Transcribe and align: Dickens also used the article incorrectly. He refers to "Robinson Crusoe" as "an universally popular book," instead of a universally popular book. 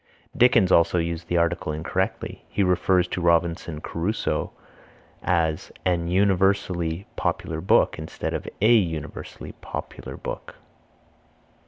Dickens 0.35 0.71
also 0.71 0.97
used 0.97 1.27
the 1.27 1.37
article 1.37 1.71
incorrectly. 1.71 2.43
He 2.49 2.63
refers 2.63 3.07
to 3.09 3.21
"Robinson 3.21 3.81
Crusoe" 3.81 4.49
as 5.21 5.71
"an 5.85 6.07
universally 6.07 7.05
popular 7.15 7.61
book," 7.61 7.99
instead 7.99 8.33
of 8.33 8.47
a 8.63 8.71
universally 8.73 9.51
popular 9.61 10.17
book. 10.17 10.55